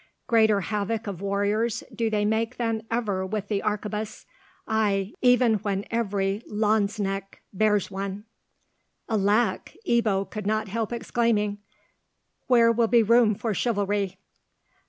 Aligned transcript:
Greater 0.25 0.61
havoc 0.61 1.05
of 1.05 1.21
warriors 1.21 1.83
do 1.93 2.09
they 2.09 2.25
make 2.25 2.57
than 2.57 2.81
ever 2.89 3.23
with 3.23 3.49
the 3.49 3.61
arquebus—ay, 3.61 5.13
even 5.21 5.53
when 5.59 5.85
every 5.91 6.41
lanzknecht 6.49 7.35
bears 7.53 7.91
one." 7.91 8.23
"Alack!" 9.07 9.77
Ebbo 9.87 10.27
could 10.27 10.47
not 10.47 10.69
help 10.69 10.91
exclaiming, 10.91 11.59
"where 12.47 12.71
will 12.71 12.87
be 12.87 13.03
room 13.03 13.35
for 13.35 13.53
chivalry?" 13.53 14.17